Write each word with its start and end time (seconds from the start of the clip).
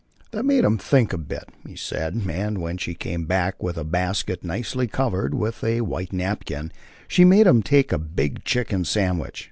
That 0.31 0.45
made 0.45 0.65
him 0.65 0.79
think 0.79 1.13
a 1.13 1.17
bit, 1.19 1.47
he 1.63 1.75
said, 1.75 2.15
and 2.15 2.57
when 2.57 2.77
she 2.79 2.95
came 2.95 3.25
back 3.25 3.61
with 3.61 3.77
a 3.77 3.83
basket 3.83 4.43
nicely 4.43 4.87
covered 4.87 5.35
with 5.35 5.63
a 5.63 5.81
white 5.81 6.11
napkin, 6.11 6.71
she 7.07 7.23
made 7.23 7.45
him 7.45 7.61
take 7.61 7.91
a 7.91 7.99
big 7.99 8.43
chicken 8.43 8.83
sandwich. 8.83 9.39